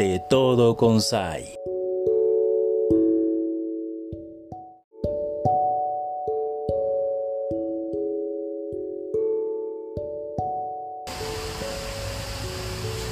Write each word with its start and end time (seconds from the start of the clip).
de 0.00 0.18
todo 0.18 0.78
Consai. 0.78 1.58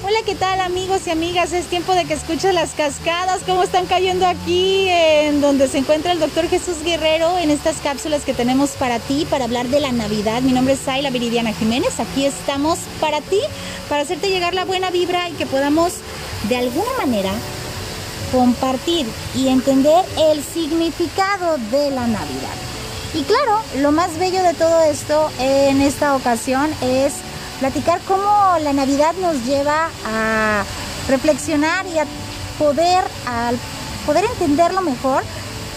Hola, 0.02 0.16
¿qué 0.24 0.34
tal 0.34 0.60
amigos 0.62 1.06
y 1.06 1.10
amigas? 1.10 1.52
Es 1.52 1.66
tiempo 1.66 1.92
de 1.92 2.06
que 2.06 2.14
escuches 2.14 2.54
las 2.54 2.70
cascadas, 2.70 3.42
cómo 3.44 3.62
están 3.64 3.84
cayendo 3.84 4.24
aquí 4.24 4.88
en 4.88 5.42
donde 5.42 5.68
se 5.68 5.76
encuentra 5.76 6.12
el 6.12 6.20
doctor 6.20 6.48
Jesús 6.48 6.82
Guerrero 6.82 7.36
en 7.36 7.50
estas 7.50 7.82
cápsulas 7.82 8.24
que 8.24 8.32
tenemos 8.32 8.70
para 8.70 8.98
ti, 8.98 9.26
para 9.28 9.44
hablar 9.44 9.66
de 9.66 9.80
la 9.80 9.92
Navidad. 9.92 10.40
Mi 10.40 10.52
nombre 10.52 10.72
es 10.72 10.80
Zayla 10.80 11.10
Viridiana 11.10 11.52
Jiménez, 11.52 12.00
aquí 12.00 12.24
estamos 12.24 12.78
para 12.98 13.20
ti, 13.20 13.40
para 13.90 14.00
hacerte 14.00 14.30
llegar 14.30 14.54
la 14.54 14.64
buena 14.64 14.90
vibra 14.90 15.28
y 15.28 15.32
que 15.32 15.44
podamos 15.44 15.92
de 16.48 16.56
alguna 16.56 16.90
manera 16.98 17.32
compartir 18.32 19.06
y 19.34 19.48
entender 19.48 20.04
el 20.18 20.42
significado 20.42 21.58
de 21.70 21.90
la 21.90 22.06
Navidad. 22.06 22.56
Y 23.14 23.22
claro, 23.22 23.60
lo 23.78 23.90
más 23.90 24.18
bello 24.18 24.42
de 24.42 24.54
todo 24.54 24.82
esto 24.82 25.30
en 25.38 25.80
esta 25.80 26.14
ocasión 26.14 26.70
es 26.82 27.14
platicar 27.58 28.00
cómo 28.06 28.56
la 28.62 28.72
Navidad 28.72 29.14
nos 29.20 29.44
lleva 29.44 29.88
a 30.06 30.64
reflexionar 31.08 31.86
y 31.86 31.98
a 31.98 32.06
poder, 32.58 33.02
al 33.26 33.56
poder 34.04 34.24
entenderlo 34.24 34.82
mejor, 34.82 35.22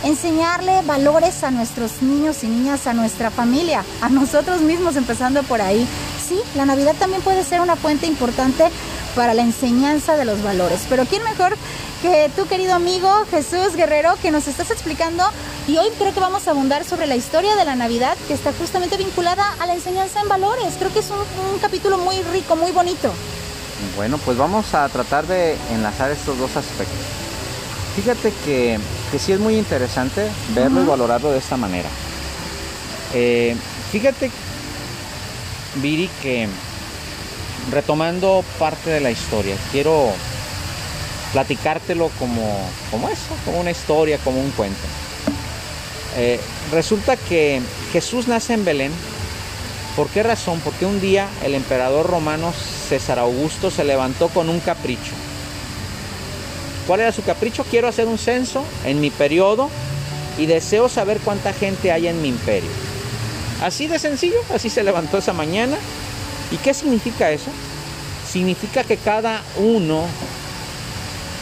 enseñarle 0.04 0.82
valores 0.82 1.44
a 1.44 1.52
nuestros 1.52 2.02
niños 2.02 2.44
y 2.44 2.48
niñas, 2.48 2.86
a 2.88 2.94
nuestra 2.94 3.32
familia, 3.32 3.84
a 4.02 4.10
nosotros 4.10 4.62
mismos, 4.62 4.96
empezando 4.96 5.42
por 5.44 5.62
ahí. 5.62 5.88
Sí, 6.28 6.40
la 6.56 6.66
Navidad 6.66 6.96
también 7.00 7.22
puede 7.22 7.44
ser 7.44 7.62
una 7.62 7.76
fuente 7.76 8.08
importante 8.08 8.66
para 9.16 9.34
la 9.34 9.42
enseñanza 9.42 10.16
de 10.16 10.26
los 10.26 10.42
valores. 10.44 10.82
Pero 10.90 11.06
¿quién 11.06 11.24
mejor 11.24 11.56
que 12.02 12.30
tú, 12.36 12.48
querido 12.48 12.74
amigo 12.74 13.10
Jesús 13.30 13.76
Guerrero, 13.76 14.16
que 14.22 14.32
nos 14.32 14.48
estás 14.48 14.72
explicando? 14.72 15.24
Y 15.68 15.78
hoy 15.78 15.90
creo 15.98 16.14
que 16.14 16.20
vamos 16.20 16.48
a 16.48 16.52
abundar 16.52 16.84
sobre 16.86 17.08
la 17.08 17.16
historia 17.16 17.56
de 17.56 17.66
la 17.66 17.76
Navidad, 17.76 18.18
que 18.28 18.34
está 18.34 18.52
justamente 18.54 18.98
vinculada 18.98 19.54
a 19.60 19.66
la 19.68 19.74
enseñanza 19.74 20.22
en 20.22 20.28
valores. 20.28 20.74
Creo 20.80 20.92
que 20.94 21.00
es 21.00 21.10
un, 21.10 21.18
un 21.54 21.60
capítulo 21.60 21.98
muy 21.98 22.22
rico, 22.34 22.56
muy 22.56 22.72
bonito. 22.72 23.12
Bueno, 23.96 24.18
pues 24.20 24.38
vamos 24.38 24.74
a 24.74 24.88
tratar 24.90 25.26
de 25.28 25.56
enlazar 25.74 26.12
estos 26.12 26.38
dos 26.38 26.56
aspectos. 26.56 26.98
Fíjate 27.96 28.32
que, 28.46 28.80
que 29.12 29.20
sí 29.20 29.34
es 29.34 29.40
muy 29.40 29.58
interesante 29.58 30.30
verlo 30.56 30.80
y 30.80 30.84
Ujú. 30.84 30.92
valorarlo 30.92 31.32
de 31.32 31.40
esta 31.40 31.58
manera. 31.58 31.90
Eh, 33.14 33.56
fíjate, 33.92 34.32
Viri, 35.76 36.10
que 36.22 36.48
retomando 37.72 38.44
parte 38.60 38.90
de 38.90 39.00
la 39.00 39.12
historia, 39.12 39.56
quiero 39.72 40.12
platicártelo 41.34 42.10
como, 42.20 42.60
como 42.92 43.10
eso, 43.10 43.34
como 43.46 43.60
una 43.60 43.72
historia, 43.72 44.18
como 44.24 44.40
un 44.42 44.52
cuento. 44.52 44.80
Eh, 46.18 46.40
resulta 46.72 47.16
que 47.16 47.62
Jesús 47.94 48.28
nace 48.28 48.54
en 48.54 48.66
Belén. 48.66 48.92
¿Por 49.96 50.08
qué 50.10 50.24
razón? 50.24 50.62
Porque 50.64 50.86
un 50.86 51.02
día 51.02 51.28
el 51.44 51.56
emperador 51.56 52.08
romano 52.08 52.54
César 52.90 53.20
Augusto 53.20 53.72
se 53.72 53.84
levantó 53.84 54.30
con 54.30 54.50
un 54.50 54.60
capricho. 54.60 55.14
¿Cuál 56.88 57.02
era 57.02 57.12
su 57.12 57.24
capricho? 57.24 57.64
Quiero 57.70 57.88
hacer 57.88 58.08
un 58.08 58.18
censo 58.18 58.64
en 58.86 59.00
mi 59.00 59.10
periodo 59.10 59.70
y 60.38 60.46
deseo 60.46 60.90
saber 60.90 61.20
cuánta 61.20 61.54
gente 61.54 61.92
hay 61.92 62.08
en 62.08 62.22
mi 62.22 62.30
imperio. 62.30 62.70
Así 63.62 63.88
de 63.88 64.00
sencillo, 64.00 64.40
así 64.54 64.70
se 64.70 64.84
levantó 64.84 65.20
esa 65.20 65.34
mañana. 65.34 65.78
¿Y 66.52 66.58
qué 66.58 66.74
significa 66.74 67.32
eso? 67.32 67.50
Significa 68.30 68.84
que 68.84 68.98
cada 68.98 69.42
uno 69.58 70.06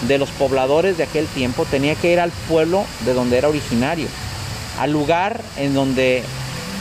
de 0.07 0.17
los 0.17 0.29
pobladores 0.29 0.97
de 0.97 1.03
aquel 1.03 1.27
tiempo 1.27 1.65
tenía 1.65 1.95
que 1.95 2.13
ir 2.13 2.19
al 2.19 2.31
pueblo 2.47 2.85
de 3.05 3.13
donde 3.13 3.37
era 3.37 3.49
originario, 3.49 4.07
al 4.79 4.91
lugar 4.91 5.41
en 5.57 5.73
donde 5.73 6.23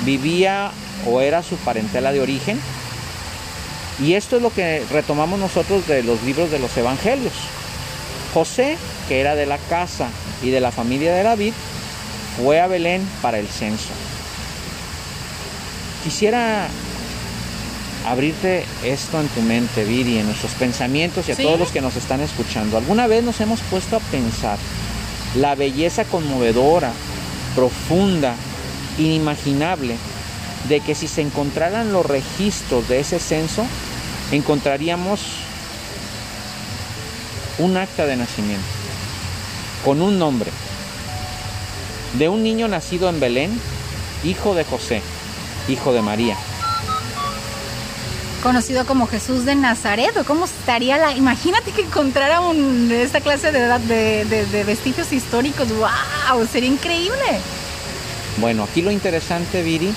vivía 0.05 0.71
o 1.07 1.21
era 1.21 1.43
su 1.43 1.57
parentela 1.57 2.13
de 2.13 2.21
origen. 2.21 2.61
Y 4.01 4.15
esto 4.15 4.37
es 4.37 4.43
lo 4.43 4.53
que 4.53 4.85
retomamos 4.93 5.41
nosotros 5.41 5.89
de 5.89 6.03
los 6.03 6.23
libros 6.23 6.51
de 6.51 6.61
los 6.61 6.77
evangelios. 6.77 7.33
José, 8.33 8.77
que 9.09 9.21
era 9.21 9.35
de 9.35 9.47
la 9.47 9.59
casa 9.59 10.09
y 10.43 10.51
de 10.51 10.61
la 10.61 10.71
familia 10.71 11.13
de 11.15 11.23
David, 11.23 11.53
fue 12.37 12.61
a 12.61 12.69
Belén 12.69 13.09
para 13.21 13.39
el 13.39 13.49
censo. 13.49 13.89
Quisiera 16.05 16.69
abrirte 18.07 18.65
esto 18.85 19.21
en 19.21 19.29
tu 19.29 19.41
mente, 19.43 19.85
Viri, 19.85 20.19
en 20.19 20.27
nuestros 20.27 20.53
pensamientos 20.53 21.29
y 21.29 21.33
a 21.33 21.37
Sí. 21.37 21.43
todos 21.43 21.59
los 21.59 21.71
que 21.71 21.81
nos 21.81 21.97
están 21.97 22.21
escuchando. 22.21 22.77
¿Alguna 22.79 23.07
vez 23.07 23.23
nos 23.25 23.41
hemos 23.41 23.61
puesto 23.61 23.97
a 23.97 24.01
pensar 24.01 24.59
la 25.37 25.55
belleza 25.55 26.05
conmovedora, 26.05 26.93
profunda, 27.55 28.35
inimaginable 28.99 29.97
de 30.69 30.81
que 30.81 30.95
si 30.95 31.07
se 31.09 31.21
encontraran 31.23 31.93
los 31.93 32.05
registros 32.07 32.89
de 32.89 33.01
ese 33.01 33.19
censo, 33.19 33.65
encontraríamos 34.33 35.21
un 37.59 37.77
acta 37.77 38.07
de 38.07 38.17
nacimiento 38.17 38.67
con 39.85 40.01
un 40.03 40.19
nombre 40.19 40.51
de 42.15 42.29
un 42.29 42.43
niño 42.43 42.69
nacido 42.69 43.09
en 43.11 43.21
Belén, 43.21 43.61
hijo 44.25 44.55
de 44.55 44.65
José, 44.65 45.03
hijo 45.69 45.93
de 45.93 46.03
María. 46.03 46.37
Conocido 48.43 48.87
como 48.87 49.09
Jesús 49.09 49.45
de 49.45 49.57
Nazaret, 49.57 50.17
o 50.17 50.25
cómo 50.25 50.45
estaría 50.45 50.97
la. 50.97 51.13
Imagínate 51.13 51.73
que 51.73 51.83
encontrara 51.83 52.41
esta 52.93 53.21
clase 53.21 53.51
de, 53.51 53.61
de, 53.81 54.25
de- 54.25 54.47
de 54.47 54.65
vestigios 54.65 55.13
históricos. 55.13 55.69
¡Wow! 55.73 56.47
Sería 56.47 56.69
increíble. 56.71 57.17
Bueno, 58.41 58.63
aquí 58.63 58.81
lo 58.83 58.93
interesante, 58.93 59.63
Viri, 59.65 59.93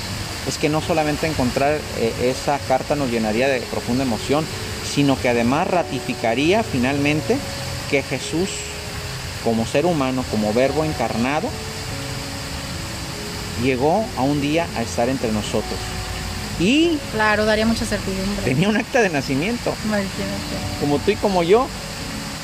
es 0.47 0.57
que 0.57 0.69
no 0.69 0.81
solamente 0.81 1.27
encontrar 1.27 1.79
eh, 1.99 2.33
esa 2.35 2.57
carta 2.67 2.95
nos 2.95 3.11
llenaría 3.11 3.47
de 3.47 3.59
profunda 3.61 4.03
emoción, 4.03 4.43
sino 4.91 5.19
que 5.21 5.29
además 5.29 5.67
ratificaría 5.67 6.63
finalmente 6.63 7.37
que 7.91 8.01
Jesús, 8.01 8.49
como 9.43 9.67
ser 9.67 9.85
humano, 9.85 10.25
como 10.31 10.51
verbo 10.51 10.83
encarnado, 10.83 11.47
llegó 13.63 14.03
a 14.17 14.23
un 14.23 14.41
día 14.41 14.65
a 14.75 14.81
estar 14.81 15.09
entre 15.09 15.31
nosotros. 15.31 15.77
Y 16.61 16.97
Claro, 17.11 17.45
daría 17.45 17.65
mucha 17.65 17.85
certidumbre. 17.85 18.43
tenía 18.45 18.69
un 18.69 18.77
acta 18.77 19.01
de 19.01 19.09
nacimiento, 19.09 19.73
Imagínate. 19.85 20.11
como 20.79 20.99
tú 20.99 21.11
y 21.11 21.15
como 21.15 21.43
yo. 21.43 21.67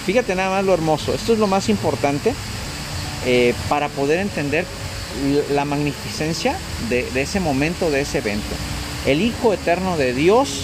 Fíjate 0.05 0.35
nada 0.35 0.49
más 0.49 0.65
lo 0.65 0.73
hermoso. 0.73 1.13
Esto 1.13 1.33
es 1.33 1.39
lo 1.39 1.47
más 1.47 1.69
importante 1.69 2.33
eh, 3.25 3.53
para 3.69 3.89
poder 3.89 4.19
entender 4.19 4.65
la 5.51 5.65
magnificencia 5.65 6.55
de, 6.89 7.03
de 7.11 7.21
ese 7.21 7.39
momento, 7.39 7.89
de 7.91 8.01
ese 8.01 8.19
evento. 8.19 8.55
El 9.05 9.21
Hijo 9.21 9.53
Eterno 9.53 9.97
de 9.97 10.13
Dios 10.13 10.61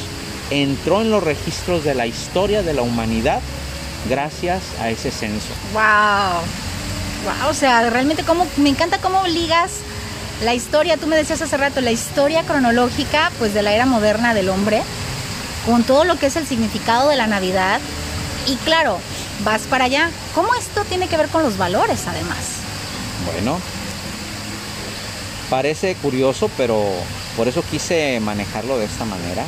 entró 0.49 1.01
en 1.01 1.09
los 1.11 1.23
registros 1.23 1.83
de 1.83 1.93
la 1.95 2.05
historia 2.07 2.61
de 2.63 2.73
la 2.73 2.81
humanidad 2.81 3.39
gracias 4.09 4.61
a 4.81 4.89
ese 4.89 5.11
censo. 5.11 5.47
Wow. 5.73 6.41
Wow, 7.23 7.49
o 7.49 7.53
sea, 7.53 7.89
realmente 7.89 8.23
cómo 8.23 8.45
me 8.57 8.69
encanta 8.69 8.97
cómo 8.99 9.25
ligas 9.27 9.71
la 10.41 10.53
historia, 10.53 10.97
tú 10.97 11.07
me 11.07 11.15
decías 11.15 11.41
hace 11.41 11.57
rato, 11.57 11.81
la 11.81 11.91
historia 11.91 12.43
cronológica 12.43 13.31
pues 13.39 13.53
de 13.53 13.61
la 13.61 13.73
era 13.73 13.85
moderna 13.85 14.33
del 14.33 14.49
hombre 14.49 14.81
con 15.65 15.83
todo 15.83 16.03
lo 16.03 16.17
que 16.17 16.25
es 16.25 16.35
el 16.35 16.45
significado 16.45 17.09
de 17.09 17.15
la 17.15 17.27
Navidad 17.27 17.79
y 18.47 18.55
claro, 18.57 18.99
vas 19.43 19.61
para 19.63 19.85
allá. 19.85 20.09
¿Cómo 20.35 20.53
esto 20.55 20.83
tiene 20.85 21.07
que 21.07 21.17
ver 21.17 21.29
con 21.29 21.43
los 21.43 21.57
valores 21.57 22.07
además? 22.07 22.37
Bueno, 23.31 23.59
parece 25.49 25.95
curioso, 25.95 26.49
pero 26.57 26.83
por 27.37 27.47
eso 27.47 27.63
quise 27.69 28.19
manejarlo 28.19 28.77
de 28.77 28.85
esta 28.85 29.05
manera. 29.05 29.45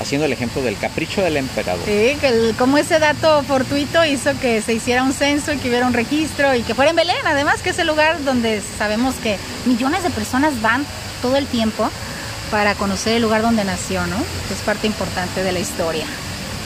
Haciendo 0.00 0.26
el 0.26 0.32
ejemplo 0.32 0.62
del 0.62 0.76
capricho 0.76 1.22
del 1.22 1.36
emperador. 1.36 1.84
Sí, 1.84 2.16
que 2.20 2.54
como 2.58 2.78
ese 2.78 2.98
dato 2.98 3.42
fortuito 3.42 4.04
hizo 4.04 4.38
que 4.40 4.60
se 4.62 4.74
hiciera 4.74 5.02
un 5.02 5.12
censo 5.12 5.52
y 5.52 5.58
que 5.58 5.68
hubiera 5.68 5.86
un 5.86 5.94
registro 5.94 6.54
y 6.54 6.62
que 6.62 6.74
fuera 6.74 6.90
en 6.90 6.96
Belén, 6.96 7.16
además 7.24 7.62
que 7.62 7.70
es 7.70 7.78
el 7.78 7.86
lugar 7.86 8.22
donde 8.24 8.62
sabemos 8.78 9.14
que 9.16 9.38
millones 9.64 10.02
de 10.02 10.10
personas 10.10 10.60
van 10.60 10.84
todo 11.22 11.36
el 11.36 11.46
tiempo 11.46 11.88
para 12.50 12.74
conocer 12.74 13.16
el 13.16 13.22
lugar 13.22 13.42
donde 13.42 13.64
nació, 13.64 14.06
¿no? 14.06 14.16
Es 14.52 14.58
parte 14.64 14.86
importante 14.86 15.42
de 15.42 15.52
la 15.52 15.58
historia. 15.58 16.04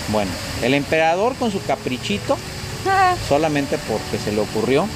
Bueno, 0.09 0.31
el 0.63 0.75
emperador 0.75 1.35
con 1.37 1.53
su 1.53 1.63
caprichito, 1.63 2.37
solamente 3.29 3.79
porque 3.79 4.19
se 4.23 4.33
le 4.33 4.41
ocurrió, 4.41 4.87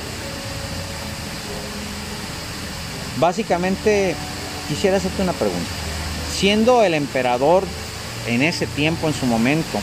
básicamente 3.19 4.14
quisiera 4.69 4.96
hacerte 4.96 5.22
una 5.22 5.32
pregunta. 5.32 5.70
Siendo 6.34 6.82
el 6.82 6.94
emperador 6.94 7.64
en 8.26 8.42
ese 8.42 8.66
tiempo, 8.66 9.08
en 9.08 9.14
su 9.14 9.26
momento, 9.26 9.78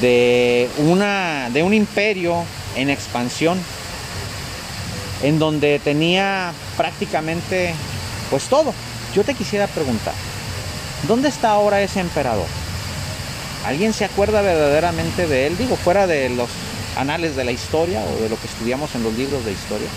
de, 0.00 0.68
una, 0.78 1.50
de 1.50 1.62
un 1.62 1.74
imperio 1.74 2.44
en 2.76 2.90
expansión, 2.90 3.58
en 5.22 5.38
donde 5.38 5.78
tenía 5.80 6.52
prácticamente 6.76 7.74
pues 8.30 8.44
todo, 8.44 8.72
yo 9.14 9.24
te 9.24 9.34
quisiera 9.34 9.66
preguntar, 9.66 10.14
¿dónde 11.08 11.28
está 11.28 11.50
ahora 11.50 11.82
ese 11.82 12.00
emperador? 12.00 12.46
¿Alguien 13.66 13.92
se 13.92 14.04
acuerda 14.04 14.40
verdaderamente 14.40 15.26
de 15.26 15.48
él? 15.48 15.58
Digo, 15.58 15.76
fuera 15.76 16.06
de 16.06 16.30
los 16.30 16.48
anales 16.96 17.36
de 17.36 17.44
la 17.44 17.52
historia 17.52 18.02
o 18.02 18.22
de 18.22 18.28
lo 18.28 18.40
que 18.40 18.46
estudiamos 18.46 18.94
en 18.94 19.02
los 19.02 19.14
libros 19.14 19.44
de 19.44 19.52
historia. 19.52 19.88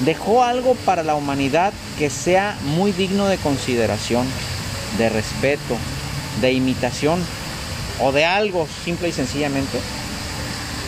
Dejó 0.00 0.44
algo 0.44 0.74
para 0.84 1.02
la 1.02 1.14
humanidad 1.14 1.72
que 1.98 2.10
sea 2.10 2.56
muy 2.62 2.92
digno 2.92 3.26
de 3.26 3.38
consideración, 3.38 4.26
de 4.98 5.08
respeto, 5.08 5.76
de 6.40 6.52
imitación 6.52 7.20
o 8.00 8.12
de 8.12 8.24
algo 8.24 8.66
simple 8.84 9.08
y 9.08 9.12
sencillamente. 9.12 9.78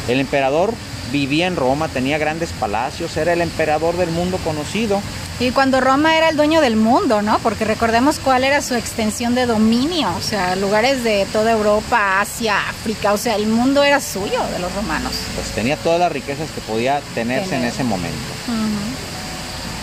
El 0.08 0.20
emperador 0.20 0.72
vivía 1.12 1.46
en 1.46 1.56
Roma, 1.56 1.88
tenía 1.88 2.18
grandes 2.18 2.50
palacios, 2.52 3.16
era 3.16 3.32
el 3.32 3.40
emperador 3.40 3.96
del 3.96 4.10
mundo 4.10 4.38
conocido. 4.44 5.00
Y 5.40 5.52
cuando 5.52 5.80
Roma 5.80 6.16
era 6.16 6.30
el 6.30 6.36
dueño 6.36 6.60
del 6.60 6.76
mundo, 6.76 7.22
¿no? 7.22 7.38
Porque 7.38 7.64
recordemos 7.64 8.18
cuál 8.18 8.42
era 8.42 8.60
su 8.60 8.74
extensión 8.74 9.34
de 9.36 9.46
dominio, 9.46 10.10
o 10.16 10.20
sea, 10.20 10.56
lugares 10.56 11.04
de 11.04 11.26
toda 11.32 11.52
Europa, 11.52 12.20
Asia, 12.20 12.68
África, 12.68 13.12
o 13.12 13.18
sea, 13.18 13.36
el 13.36 13.46
mundo 13.46 13.84
era 13.84 14.00
suyo 14.00 14.42
de 14.52 14.58
los 14.58 14.74
romanos. 14.74 15.12
Pues 15.36 15.48
tenía 15.52 15.76
todas 15.76 16.00
las 16.00 16.10
riquezas 16.10 16.50
que 16.50 16.60
podía 16.62 17.00
tenerse 17.14 17.54
en 17.56 17.64
ese 17.64 17.84
momento. 17.84 18.18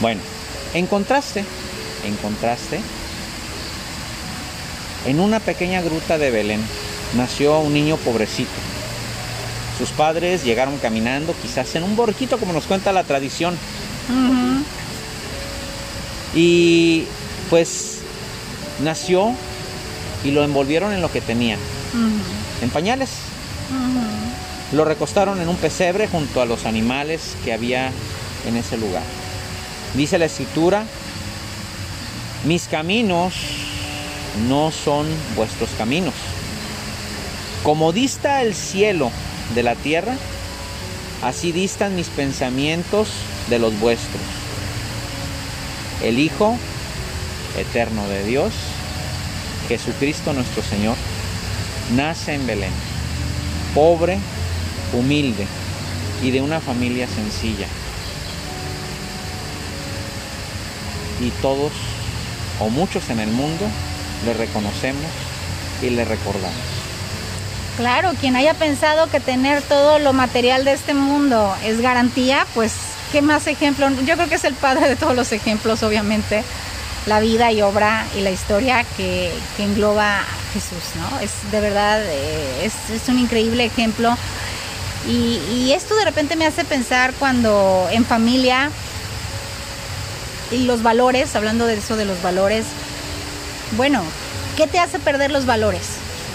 Bueno, 0.01 0.19
en 0.73 0.87
contraste, 0.87 1.45
en 2.05 2.15
contraste, 2.17 2.81
en 5.05 5.19
una 5.19 5.39
pequeña 5.39 5.81
gruta 5.81 6.17
de 6.17 6.31
Belén 6.31 6.61
nació 7.15 7.59
un 7.59 7.73
niño 7.73 7.97
pobrecito. 7.97 8.51
Sus 9.77 9.89
padres 9.89 10.43
llegaron 10.43 10.77
caminando, 10.77 11.35
quizás 11.41 11.75
en 11.75 11.83
un 11.83 11.95
borquito, 11.95 12.37
como 12.37 12.53
nos 12.53 12.65
cuenta 12.65 12.91
la 12.93 13.03
tradición. 13.03 13.57
Y 16.33 17.05
pues 17.49 17.99
nació 18.83 19.33
y 20.23 20.31
lo 20.31 20.43
envolvieron 20.43 20.93
en 20.93 21.01
lo 21.01 21.11
que 21.11 21.21
tenía, 21.21 21.57
en 22.61 22.69
pañales. 22.69 23.09
Lo 24.71 24.83
recostaron 24.83 25.39
en 25.41 25.47
un 25.47 25.55
pesebre 25.57 26.07
junto 26.07 26.41
a 26.41 26.45
los 26.45 26.65
animales 26.65 27.35
que 27.43 27.53
había 27.53 27.91
en 28.47 28.57
ese 28.57 28.77
lugar. 28.77 29.03
Dice 29.93 30.17
la 30.17 30.25
escritura, 30.25 30.85
mis 32.45 32.67
caminos 32.67 33.33
no 34.47 34.71
son 34.71 35.07
vuestros 35.35 35.69
caminos. 35.77 36.13
Como 37.63 37.91
dista 37.91 38.41
el 38.41 38.53
cielo 38.53 39.11
de 39.55 39.63
la 39.63 39.75
tierra, 39.75 40.15
así 41.23 41.51
distan 41.51 41.95
mis 41.95 42.07
pensamientos 42.07 43.09
de 43.49 43.59
los 43.59 43.79
vuestros. 43.79 44.21
El 46.03 46.19
Hijo 46.19 46.57
eterno 47.57 48.07
de 48.07 48.23
Dios, 48.23 48.53
Jesucristo 49.67 50.33
nuestro 50.33 50.61
Señor, 50.61 50.95
nace 51.95 52.33
en 52.33 52.45
Belén, 52.45 52.71
pobre, 53.73 54.19
humilde 54.93 55.47
y 56.21 56.31
de 56.31 56.41
una 56.41 56.59
familia 56.59 57.07
sencilla. 57.07 57.67
Y 61.21 61.29
todos, 61.41 61.71
o 62.59 62.69
muchos 62.69 63.09
en 63.09 63.19
el 63.19 63.31
mundo, 63.31 63.65
le 64.25 64.33
reconocemos 64.33 65.05
y 65.81 65.89
le 65.89 66.05
recordamos. 66.05 66.53
Claro, 67.77 68.11
quien 68.19 68.35
haya 68.35 68.53
pensado 68.53 69.09
que 69.09 69.19
tener 69.19 69.61
todo 69.61 69.99
lo 69.99 70.13
material 70.13 70.63
de 70.63 70.73
este 70.73 70.93
mundo 70.93 71.53
es 71.63 71.81
garantía, 71.81 72.47
pues 72.53 72.73
qué 73.11 73.21
más 73.21 73.47
ejemplo. 73.47 73.89
Yo 74.05 74.15
creo 74.15 74.29
que 74.29 74.35
es 74.35 74.45
el 74.45 74.53
padre 74.53 74.87
de 74.87 74.95
todos 74.95 75.15
los 75.15 75.31
ejemplos, 75.31 75.83
obviamente, 75.83 76.43
la 77.05 77.19
vida 77.19 77.51
y 77.51 77.61
obra 77.61 78.05
y 78.17 78.21
la 78.21 78.31
historia 78.31 78.85
que, 78.95 79.31
engloba 79.59 80.21
Jesús, 80.53 80.95
¿no? 80.95 81.19
Es 81.19 81.31
de 81.51 81.59
verdad, 81.59 82.01
eh, 82.03 82.65
es, 82.65 83.09
un 83.09 83.19
increíble 83.19 83.65
ejemplo. 83.65 84.15
Y 85.07 85.71
esto 85.73 85.95
de 85.95 86.03
repente 86.03 86.35
me 86.35 86.47
hace 86.47 86.65
pensar 86.65 87.13
cuando 87.19 87.87
en 87.91 88.05
familia 88.05 88.71
y 90.51 90.63
los 90.63 90.83
valores, 90.83 91.35
hablando 91.35 91.65
de 91.65 91.75
eso 91.75 91.95
de 91.95 92.05
los 92.05 92.21
valores, 92.21 92.65
bueno, 93.71 94.03
¿qué 94.57 94.67
te 94.67 94.79
hace 94.79 94.99
perder 94.99 95.31
los 95.31 95.45
valores? 95.45 95.87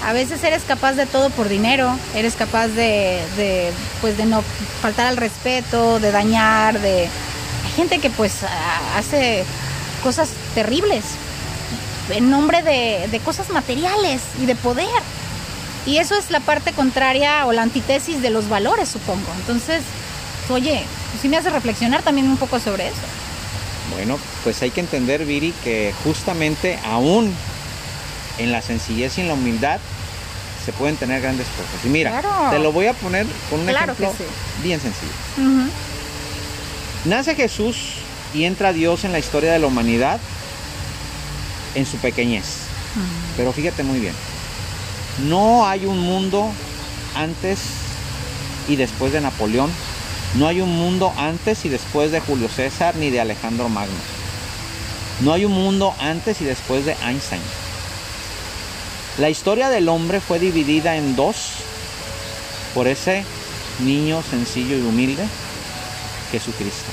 A 0.04 0.12
veces 0.12 0.42
eres 0.44 0.62
capaz 0.62 0.94
de 0.94 1.06
todo 1.06 1.30
por 1.30 1.48
dinero, 1.48 1.94
eres 2.14 2.34
capaz 2.34 2.68
de, 2.68 3.70
pues 4.00 4.16
de 4.16 4.24
no 4.24 4.42
faltar 4.80 5.06
al 5.06 5.16
respeto, 5.16 6.00
de 6.00 6.10
dañar, 6.10 6.80
de 6.80 7.02
hay 7.02 7.72
gente 7.76 7.98
que 7.98 8.08
pues 8.08 8.38
hace 8.96 9.44
cosas 10.02 10.30
terribles 10.54 11.04
en 12.10 12.30
nombre 12.30 12.62
de, 12.62 13.08
de 13.10 13.20
cosas 13.20 13.50
materiales 13.50 14.22
y 14.40 14.46
de 14.46 14.54
poder. 14.56 14.88
Y 15.86 15.98
eso 15.98 16.14
es 16.14 16.30
la 16.30 16.40
parte 16.40 16.72
contraria 16.72 17.46
o 17.46 17.52
la 17.52 17.62
antítesis 17.62 18.22
de 18.22 18.30
los 18.30 18.48
valores, 18.48 18.88
supongo. 18.88 19.26
Entonces, 19.38 19.82
oye, 20.48 20.82
sí 21.20 21.28
me 21.28 21.36
hace 21.36 21.50
reflexionar 21.50 22.02
también 22.02 22.28
un 22.28 22.36
poco 22.36 22.58
sobre 22.58 22.88
eso. 22.88 23.00
Bueno, 23.94 24.18
pues 24.44 24.62
hay 24.62 24.70
que 24.70 24.80
entender, 24.80 25.24
Viri, 25.24 25.52
que 25.64 25.92
justamente 26.04 26.78
aún 26.84 27.32
en 28.38 28.52
la 28.52 28.62
sencillez 28.62 29.18
y 29.18 29.22
en 29.22 29.28
la 29.28 29.34
humildad 29.34 29.80
se 30.64 30.72
pueden 30.72 30.96
tener 30.96 31.20
grandes 31.20 31.46
cosas. 31.48 31.84
Y 31.84 31.88
mira, 31.88 32.22
te 32.50 32.58
lo 32.58 32.72
voy 32.72 32.86
a 32.86 32.92
poner 32.94 33.26
con 33.48 33.60
un 33.60 33.68
ejemplo 33.68 34.12
bien 34.62 34.80
sencillo. 34.80 35.12
Nace 37.04 37.34
Jesús 37.34 37.76
y 38.34 38.44
entra 38.44 38.72
Dios 38.72 39.04
en 39.04 39.12
la 39.12 39.18
historia 39.18 39.52
de 39.52 39.58
la 39.58 39.66
humanidad 39.66 40.20
en 41.74 41.86
su 41.86 41.96
pequeñez. 41.98 42.44
Pero 43.36 43.52
fíjate 43.52 43.82
muy 43.82 44.00
bien, 44.00 44.14
no 45.28 45.66
hay 45.66 45.86
un 45.86 45.98
mundo 46.00 46.50
antes 47.14 47.58
y 48.68 48.76
después 48.76 49.12
de 49.12 49.20
Napoleón 49.20 49.70
no 50.34 50.46
hay 50.46 50.60
un 50.60 50.70
mundo 50.76 51.12
antes 51.16 51.64
y 51.64 51.68
después 51.68 52.12
de 52.12 52.20
Julio 52.20 52.48
César 52.48 52.94
ni 52.96 53.10
de 53.10 53.20
Alejandro 53.20 53.68
Magno. 53.68 53.94
No 55.20 55.32
hay 55.32 55.44
un 55.44 55.52
mundo 55.52 55.94
antes 55.98 56.40
y 56.40 56.44
después 56.44 56.86
de 56.86 56.96
Einstein. 57.02 57.42
La 59.18 59.28
historia 59.28 59.68
del 59.68 59.88
hombre 59.88 60.20
fue 60.20 60.38
dividida 60.38 60.96
en 60.96 61.16
dos 61.16 61.54
por 62.74 62.86
ese 62.86 63.24
niño 63.80 64.22
sencillo 64.22 64.76
y 64.78 64.80
humilde, 64.80 65.24
Jesucristo. 66.30 66.90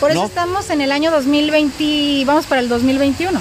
Por 0.00 0.10
eso 0.10 0.24
estamos 0.24 0.70
en 0.70 0.80
el 0.80 0.92
año 0.92 1.10
2020, 1.10 2.24
vamos 2.24 2.46
para 2.46 2.60
el 2.60 2.68
2021. 2.68 3.40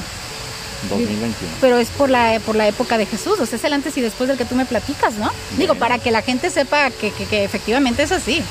2021. 0.89 1.53
Pero 1.59 1.77
es 1.77 1.89
por 1.89 2.09
la, 2.09 2.39
por 2.45 2.55
la 2.55 2.67
época 2.67 2.97
de 2.97 3.07
Jesús, 3.07 3.39
o 3.39 3.45
sea, 3.45 3.57
es 3.57 3.63
el 3.63 3.73
antes 3.73 3.97
y 3.97 4.01
después 4.01 4.27
del 4.27 4.37
que 4.37 4.45
tú 4.45 4.55
me 4.55 4.65
platicas, 4.65 5.15
¿no? 5.15 5.31
Digo, 5.57 5.75
para 5.75 5.97
que 5.97 6.11
la 6.11 6.21
gente 6.21 6.49
sepa 6.49 6.91
que, 6.91 7.11
que 7.11 7.43
efectivamente 7.43 8.03
es 8.03 8.11
así. 8.11 8.43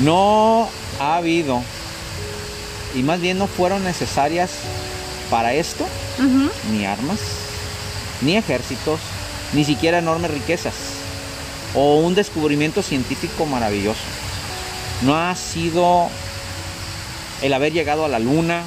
No 0.00 0.68
ha 1.00 1.16
habido, 1.16 1.62
y 2.94 3.02
más 3.02 3.20
bien 3.20 3.38
no 3.38 3.46
fueron 3.46 3.84
necesarias 3.84 4.50
para 5.30 5.52
esto, 5.54 5.86
ni 6.70 6.86
armas, 6.86 7.18
ni 8.22 8.36
ejércitos, 8.36 9.00
ni 9.52 9.64
siquiera 9.64 9.98
enormes 9.98 10.30
riquezas, 10.30 10.74
o 11.74 11.96
un 11.96 12.14
descubrimiento 12.14 12.82
científico 12.82 13.46
maravilloso. 13.46 14.00
No 15.02 15.16
ha 15.16 15.34
sido 15.36 16.08
el 17.42 17.52
haber 17.52 17.72
llegado 17.72 18.04
a 18.04 18.08
la 18.08 18.18
luna, 18.18 18.62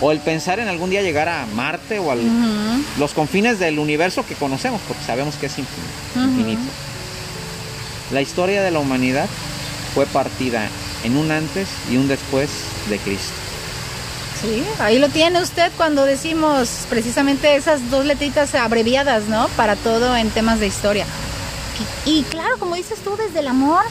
o 0.00 0.10
el 0.10 0.18
pensar 0.18 0.58
en 0.58 0.68
algún 0.68 0.90
día 0.90 1.02
llegar 1.02 1.28
a 1.28 1.46
Marte 1.54 2.00
o 2.00 2.10
a 2.10 2.16
los 2.98 3.12
confines 3.12 3.58
del 3.58 3.78
universo 3.78 4.26
que 4.26 4.34
conocemos, 4.34 4.80
porque 4.88 5.04
sabemos 5.04 5.36
que 5.36 5.46
es 5.46 5.54
infinito. 5.58 6.60
La 8.12 8.20
historia 8.20 8.62
de 8.62 8.70
la 8.70 8.80
humanidad 8.80 9.28
fue 9.94 10.06
partida 10.06 10.68
en 11.04 11.16
un 11.16 11.30
antes 11.30 11.68
y 11.90 11.96
un 11.96 12.08
después 12.08 12.50
de 12.88 12.98
Cristo. 12.98 13.32
Sí, 14.40 14.62
ahí 14.80 14.98
lo 14.98 15.08
tiene 15.08 15.40
usted 15.40 15.70
cuando 15.76 16.04
decimos 16.04 16.86
precisamente 16.90 17.56
esas 17.56 17.90
dos 17.90 18.04
letritas 18.04 18.54
abreviadas, 18.54 19.24
¿no? 19.28 19.48
Para 19.56 19.76
todo 19.76 20.16
en 20.16 20.28
temas 20.30 20.60
de 20.60 20.66
historia. 20.66 21.06
Y, 22.04 22.22
claro, 22.24 22.58
como 22.58 22.74
dices 22.74 22.98
tú, 23.02 23.16
desde 23.16 23.40
el 23.40 23.48
amor, 23.48 23.82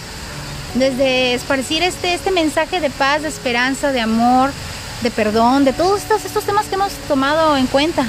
desde 0.75 1.33
esparcir 1.33 1.81
este, 1.83 2.13
este 2.13 2.31
mensaje 2.31 2.79
de 2.79 2.89
paz, 2.89 3.24
de 3.24 3.29
esperanza, 3.29 3.91
de 3.91 4.01
amor, 4.01 4.51
de 5.01 5.12
perdón, 5.12 5.65
de 5.65 5.74
todos 5.74 6.01
estos, 6.01 6.25
estos 6.25 6.43
temas 6.43 6.67
que 6.67 6.75
hemos 6.75 6.93
tomado 7.07 7.57
en 7.57 7.67
cuenta 7.67 8.05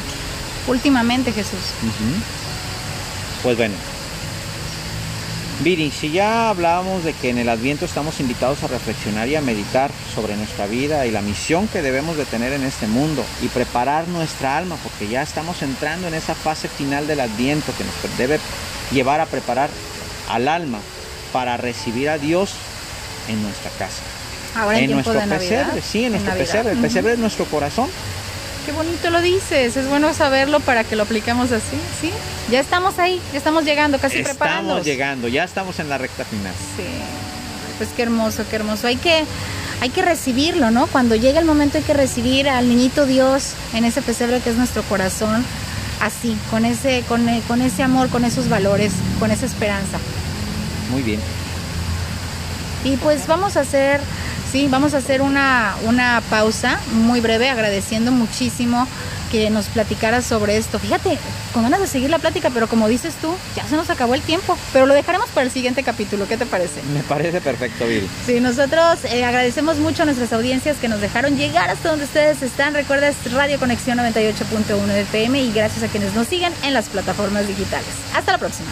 últimamente, 0.66 1.32
Jesús. 1.32 1.60
Pues 3.42 3.56
bueno, 3.56 3.74
Viri, 5.60 5.90
si 5.92 6.10
ya 6.10 6.50
hablábamos 6.50 7.04
de 7.04 7.12
que 7.12 7.30
en 7.30 7.38
el 7.38 7.48
Adviento 7.48 7.84
estamos 7.84 8.18
invitados 8.18 8.62
a 8.64 8.66
reflexionar 8.66 9.28
y 9.28 9.36
a 9.36 9.40
meditar 9.40 9.90
sobre 10.14 10.36
nuestra 10.36 10.66
vida 10.66 11.06
y 11.06 11.12
la 11.12 11.22
misión 11.22 11.68
que 11.68 11.80
debemos 11.80 12.16
de 12.16 12.24
tener 12.24 12.52
en 12.52 12.64
este 12.64 12.88
mundo 12.88 13.24
y 13.40 13.46
preparar 13.48 14.08
nuestra 14.08 14.56
alma, 14.56 14.76
porque 14.82 15.08
ya 15.08 15.22
estamos 15.22 15.62
entrando 15.62 16.08
en 16.08 16.14
esa 16.14 16.34
fase 16.34 16.68
final 16.68 17.06
del 17.06 17.20
Adviento 17.20 17.72
que 17.78 17.84
nos 17.84 18.18
debe 18.18 18.40
llevar 18.92 19.20
a 19.20 19.26
preparar 19.26 19.70
al 20.28 20.48
alma 20.48 20.80
para 21.32 21.56
recibir 21.56 22.08
a 22.08 22.18
Dios 22.18 22.54
en 23.28 23.40
nuestra 23.42 23.70
casa. 23.78 24.02
Ahora 24.56 24.78
en, 24.78 24.90
nuestro 24.90 25.14
pesebre, 25.14 25.82
sí, 25.82 26.04
en 26.04 26.12
nuestro 26.12 26.34
pesebre. 26.34 26.72
El 26.72 26.78
pesebre 26.78 27.12
es 27.12 27.18
nuestro 27.18 27.44
corazón. 27.44 27.88
Qué 28.64 28.72
bonito 28.72 29.10
lo 29.10 29.20
dices, 29.20 29.76
es 29.76 29.88
bueno 29.88 30.14
saberlo 30.14 30.58
para 30.60 30.84
que 30.84 30.96
lo 30.96 31.02
apliquemos 31.02 31.52
así, 31.52 31.76
¿sí? 32.00 32.10
Ya 32.50 32.60
estamos 32.60 32.98
ahí, 32.98 33.20
ya 33.32 33.38
estamos 33.38 33.64
llegando, 33.64 33.98
casi 33.98 34.22
preparando. 34.22 34.78
Estamos 34.78 34.86
llegando, 34.86 35.28
ya 35.28 35.44
estamos 35.44 35.78
en 35.80 35.90
la 35.90 35.98
recta 35.98 36.24
final. 36.24 36.52
Sí, 36.76 36.84
pues 37.76 37.90
qué 37.94 38.02
hermoso, 38.02 38.44
qué 38.48 38.56
hermoso. 38.56 38.86
Hay 38.86 38.96
que, 38.96 39.24
hay 39.82 39.90
que 39.90 40.00
recibirlo, 40.00 40.70
¿no? 40.70 40.86
Cuando 40.86 41.14
llega 41.14 41.40
el 41.40 41.44
momento 41.44 41.76
hay 41.76 41.84
que 41.84 41.92
recibir 41.92 42.48
al 42.48 42.66
niñito 42.66 43.04
Dios 43.04 43.52
en 43.74 43.84
ese 43.84 44.00
pesebre 44.00 44.40
que 44.40 44.48
es 44.48 44.56
nuestro 44.56 44.82
corazón, 44.84 45.44
así, 46.00 46.34
con 46.50 46.64
ese, 46.64 47.02
con, 47.06 47.26
con 47.46 47.60
ese 47.60 47.82
amor, 47.82 48.08
con 48.08 48.24
esos 48.24 48.48
valores, 48.48 48.92
con 49.20 49.30
esa 49.30 49.44
esperanza. 49.44 49.98
Muy 50.90 51.02
bien. 51.02 51.20
Y 52.84 52.96
pues 52.96 53.26
vamos 53.26 53.58
a 53.58 53.60
hacer 53.60 54.00
Sí, 54.54 54.68
vamos 54.70 54.94
a 54.94 54.98
hacer 54.98 55.20
una, 55.20 55.74
una 55.82 56.22
pausa 56.30 56.78
muy 56.92 57.20
breve, 57.20 57.50
agradeciendo 57.50 58.12
muchísimo 58.12 58.86
que 59.32 59.50
nos 59.50 59.66
platicaras 59.66 60.24
sobre 60.24 60.56
esto. 60.58 60.78
Fíjate, 60.78 61.18
con 61.52 61.64
ganas 61.64 61.80
de 61.80 61.88
seguir 61.88 62.08
la 62.08 62.20
plática, 62.20 62.50
pero 62.50 62.68
como 62.68 62.86
dices 62.86 63.14
tú, 63.20 63.34
ya 63.56 63.66
se 63.66 63.74
nos 63.74 63.90
acabó 63.90 64.14
el 64.14 64.22
tiempo. 64.22 64.56
Pero 64.72 64.86
lo 64.86 64.94
dejaremos 64.94 65.28
para 65.30 65.44
el 65.44 65.50
siguiente 65.50 65.82
capítulo. 65.82 66.28
¿Qué 66.28 66.36
te 66.36 66.46
parece? 66.46 66.84
Me 66.94 67.00
parece 67.00 67.40
perfecto, 67.40 67.84
Viri. 67.84 68.08
Sí, 68.26 68.38
nosotros 68.38 69.04
eh, 69.06 69.24
agradecemos 69.24 69.78
mucho 69.78 70.02
a 70.02 70.04
nuestras 70.04 70.32
audiencias 70.32 70.76
que 70.76 70.86
nos 70.86 71.00
dejaron 71.00 71.36
llegar 71.36 71.68
hasta 71.70 71.88
donde 71.88 72.04
ustedes 72.04 72.40
están. 72.42 72.74
Recuerda, 72.74 73.08
es 73.08 73.32
Radio 73.32 73.58
Conexión 73.58 73.98
98.1 73.98 74.88
FM 74.88 75.42
y 75.42 75.52
gracias 75.52 75.82
a 75.82 75.88
quienes 75.88 76.14
nos 76.14 76.28
siguen 76.28 76.52
en 76.62 76.74
las 76.74 76.88
plataformas 76.90 77.48
digitales. 77.48 77.90
Hasta 78.14 78.30
la 78.30 78.38
próxima. 78.38 78.70